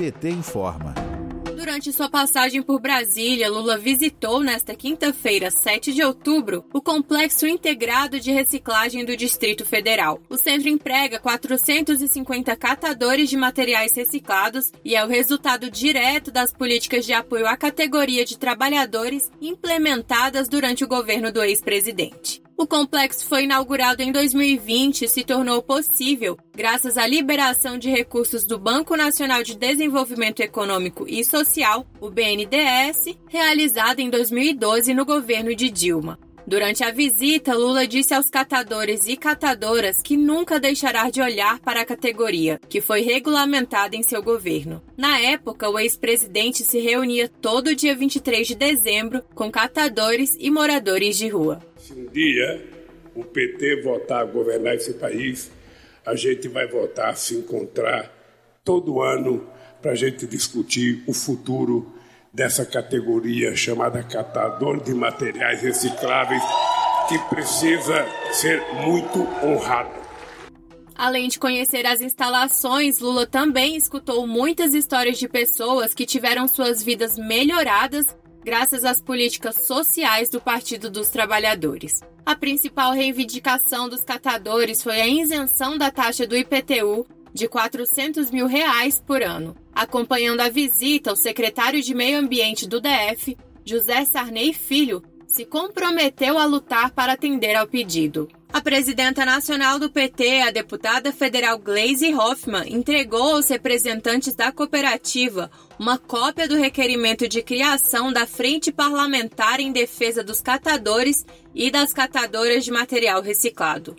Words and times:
PT 0.00 0.30
informa. 0.30 0.94
Durante 1.54 1.92
sua 1.92 2.08
passagem 2.08 2.62
por 2.62 2.80
Brasília, 2.80 3.50
Lula 3.50 3.76
visitou 3.76 4.40
nesta 4.40 4.74
quinta-feira, 4.74 5.50
7 5.50 5.92
de 5.92 6.02
outubro, 6.02 6.64
o 6.72 6.80
Complexo 6.80 7.46
Integrado 7.46 8.18
de 8.18 8.32
Reciclagem 8.32 9.04
do 9.04 9.14
Distrito 9.14 9.62
Federal. 9.62 10.18
O 10.30 10.38
centro 10.38 10.70
emprega 10.70 11.18
450 11.18 12.56
catadores 12.56 13.28
de 13.28 13.36
materiais 13.36 13.92
reciclados 13.94 14.72
e 14.82 14.96
é 14.96 15.04
o 15.04 15.08
resultado 15.08 15.70
direto 15.70 16.30
das 16.30 16.50
políticas 16.50 17.04
de 17.04 17.12
apoio 17.12 17.46
à 17.46 17.54
categoria 17.54 18.24
de 18.24 18.38
trabalhadores 18.38 19.30
implementadas 19.38 20.48
durante 20.48 20.82
o 20.82 20.88
governo 20.88 21.30
do 21.30 21.42
ex-presidente. 21.42 22.42
O 22.60 22.66
complexo 22.66 23.24
foi 23.24 23.44
inaugurado 23.44 24.02
em 24.02 24.12
2020 24.12 25.06
e 25.06 25.08
se 25.08 25.24
tornou 25.24 25.62
possível 25.62 26.36
graças 26.54 26.98
à 26.98 27.06
liberação 27.06 27.78
de 27.78 27.88
recursos 27.88 28.44
do 28.44 28.58
Banco 28.58 28.94
Nacional 28.94 29.42
de 29.42 29.56
Desenvolvimento 29.56 30.40
Econômico 30.40 31.06
e 31.08 31.24
Social, 31.24 31.86
o 31.98 32.10
BNDES, 32.10 33.16
realizada 33.26 34.02
em 34.02 34.10
2012 34.10 34.92
no 34.92 35.06
governo 35.06 35.54
de 35.54 35.70
Dilma. 35.70 36.18
Durante 36.50 36.82
a 36.82 36.90
visita, 36.90 37.54
Lula 37.54 37.86
disse 37.86 38.12
aos 38.12 38.28
catadores 38.28 39.06
e 39.06 39.16
catadoras 39.16 40.02
que 40.02 40.16
nunca 40.16 40.58
deixará 40.58 41.08
de 41.08 41.22
olhar 41.22 41.60
para 41.60 41.82
a 41.82 41.84
categoria, 41.84 42.60
que 42.68 42.80
foi 42.80 43.02
regulamentada 43.02 43.94
em 43.94 44.02
seu 44.02 44.20
governo. 44.20 44.82
Na 44.96 45.20
época, 45.20 45.70
o 45.70 45.78
ex-presidente 45.78 46.64
se 46.64 46.80
reunia 46.80 47.28
todo 47.28 47.72
dia 47.72 47.94
23 47.94 48.48
de 48.48 48.56
dezembro 48.56 49.22
com 49.32 49.48
catadores 49.48 50.36
e 50.40 50.50
moradores 50.50 51.16
de 51.16 51.28
rua. 51.28 51.64
Se 51.78 51.92
um 51.92 52.06
dia 52.06 52.60
o 53.14 53.22
PT 53.22 53.82
voltar 53.82 54.22
a 54.22 54.24
governar 54.24 54.74
esse 54.74 54.94
país, 54.94 55.52
a 56.04 56.16
gente 56.16 56.48
vai 56.48 56.66
voltar 56.66 57.10
a 57.10 57.14
se 57.14 57.36
encontrar 57.36 58.12
todo 58.64 59.00
ano 59.00 59.48
para 59.80 59.92
a 59.92 59.94
gente 59.94 60.26
discutir 60.26 61.04
o 61.06 61.12
futuro 61.12 61.94
dessa 62.32 62.64
categoria 62.64 63.54
chamada 63.56 64.02
catador 64.02 64.82
de 64.82 64.94
materiais 64.94 65.62
recicláveis, 65.62 66.42
que 67.08 67.18
precisa 67.28 68.06
ser 68.32 68.62
muito 68.74 69.20
honrado. 69.44 70.00
Além 70.94 71.28
de 71.28 71.38
conhecer 71.38 71.86
as 71.86 72.00
instalações, 72.00 73.00
Lula 73.00 73.26
também 73.26 73.74
escutou 73.74 74.26
muitas 74.26 74.74
histórias 74.74 75.18
de 75.18 75.26
pessoas 75.26 75.94
que 75.94 76.04
tiveram 76.04 76.46
suas 76.46 76.82
vidas 76.82 77.16
melhoradas 77.16 78.04
graças 78.44 78.84
às 78.84 79.00
políticas 79.00 79.66
sociais 79.66 80.28
do 80.28 80.40
Partido 80.40 80.90
dos 80.90 81.08
Trabalhadores. 81.08 81.92
A 82.24 82.36
principal 82.36 82.92
reivindicação 82.92 83.88
dos 83.88 84.02
catadores 84.02 84.82
foi 84.82 85.00
a 85.00 85.08
isenção 85.08 85.76
da 85.76 85.90
taxa 85.90 86.26
do 86.26 86.36
IPTU 86.36 87.06
de 87.32 87.48
400 87.48 88.30
mil 88.30 88.46
reais 88.46 89.02
por 89.04 89.22
ano. 89.22 89.56
Acompanhando 89.72 90.40
a 90.40 90.48
visita, 90.48 91.12
o 91.12 91.16
secretário 91.16 91.82
de 91.82 91.94
Meio 91.94 92.18
Ambiente 92.18 92.68
do 92.68 92.80
DF, 92.80 93.36
José 93.64 94.04
Sarney 94.04 94.52
Filho, 94.52 95.02
se 95.26 95.44
comprometeu 95.44 96.38
a 96.38 96.44
lutar 96.44 96.90
para 96.90 97.12
atender 97.12 97.54
ao 97.54 97.66
pedido. 97.66 98.28
A 98.52 98.60
presidenta 98.60 99.24
nacional 99.24 99.78
do 99.78 99.88
PT, 99.88 100.40
a 100.40 100.50
deputada 100.50 101.12
federal 101.12 101.56
Glaise 101.56 102.12
Hoffmann, 102.12 102.64
entregou 102.68 103.36
aos 103.36 103.48
representantes 103.48 104.34
da 104.34 104.50
cooperativa 104.50 105.48
uma 105.78 105.96
cópia 105.96 106.48
do 106.48 106.56
requerimento 106.56 107.28
de 107.28 107.42
criação 107.42 108.12
da 108.12 108.26
Frente 108.26 108.72
Parlamentar 108.72 109.60
em 109.60 109.70
Defesa 109.70 110.24
dos 110.24 110.40
Catadores 110.40 111.24
e 111.54 111.70
das 111.70 111.92
Catadoras 111.92 112.64
de 112.64 112.72
Material 112.72 113.22
Reciclado. 113.22 113.94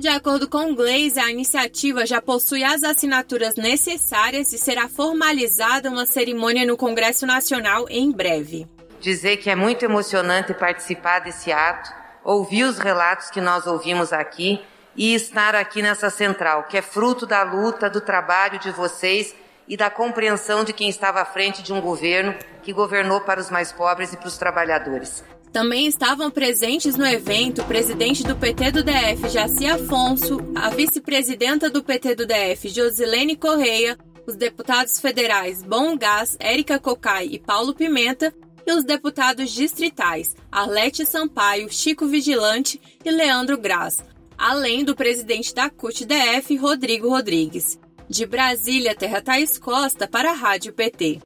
De 0.00 0.08
acordo 0.08 0.48
com 0.48 0.74
Glaze, 0.74 1.20
a 1.20 1.30
iniciativa 1.30 2.06
já 2.06 2.22
possui 2.22 2.64
as 2.64 2.82
assinaturas 2.82 3.56
necessárias 3.56 4.50
e 4.50 4.56
será 4.56 4.88
formalizada 4.88 5.90
uma 5.90 6.06
cerimônia 6.06 6.64
no 6.64 6.74
Congresso 6.74 7.26
Nacional 7.26 7.84
em 7.90 8.10
breve. 8.10 8.66
Dizer 8.98 9.36
que 9.36 9.50
é 9.50 9.54
muito 9.54 9.84
emocionante 9.84 10.54
participar 10.54 11.18
desse 11.18 11.52
ato 11.52 11.92
ouvir 12.24 12.64
os 12.64 12.78
relatos 12.78 13.28
que 13.28 13.42
nós 13.42 13.66
ouvimos 13.66 14.10
aqui 14.10 14.58
e 14.96 15.14
estar 15.14 15.54
aqui 15.54 15.82
nessa 15.82 16.08
central, 16.08 16.62
que 16.62 16.78
é 16.78 16.82
fruto 16.82 17.26
da 17.26 17.42
luta, 17.42 17.90
do 17.90 18.00
trabalho 18.00 18.58
de 18.58 18.70
vocês 18.70 19.34
e 19.68 19.76
da 19.76 19.90
compreensão 19.90 20.64
de 20.64 20.72
quem 20.72 20.88
estava 20.88 21.20
à 21.20 21.26
frente 21.26 21.62
de 21.62 21.74
um 21.74 21.80
governo 21.82 22.34
que 22.62 22.72
governou 22.72 23.20
para 23.20 23.38
os 23.38 23.50
mais 23.50 23.70
pobres 23.70 24.14
e 24.14 24.16
para 24.16 24.28
os 24.28 24.38
trabalhadores. 24.38 25.22
Também 25.52 25.86
estavam 25.86 26.30
presentes 26.30 26.96
no 26.96 27.04
evento 27.04 27.62
o 27.62 27.64
presidente 27.64 28.22
do 28.22 28.36
PT 28.36 28.70
do 28.70 28.84
DF, 28.84 29.28
Jaci 29.28 29.66
Afonso, 29.66 30.38
a 30.54 30.70
vice-presidenta 30.70 31.68
do 31.68 31.82
PT 31.82 32.14
do 32.14 32.26
DF, 32.26 32.68
Josilene 32.68 33.36
Correia, 33.36 33.98
os 34.26 34.36
deputados 34.36 35.00
federais 35.00 35.64
Bom 35.64 35.96
Gás, 35.98 36.36
Érica 36.38 36.78
Cocai 36.78 37.26
e 37.32 37.38
Paulo 37.38 37.74
Pimenta 37.74 38.32
e 38.64 38.72
os 38.72 38.84
deputados 38.84 39.50
distritais 39.50 40.36
Arlete 40.52 41.04
Sampaio, 41.04 41.68
Chico 41.68 42.06
Vigilante 42.06 42.80
e 43.04 43.10
Leandro 43.10 43.58
Graz, 43.58 43.98
além 44.38 44.84
do 44.84 44.94
presidente 44.94 45.52
da 45.52 45.68
CUT-DF, 45.68 46.56
Rodrigo 46.56 47.08
Rodrigues. 47.08 47.78
De 48.08 48.24
Brasília, 48.24 48.94
Terra 48.94 49.20
Thaís 49.20 49.58
Costa, 49.58 50.06
para 50.06 50.30
a 50.30 50.34
Rádio 50.34 50.72
PT. 50.72 51.20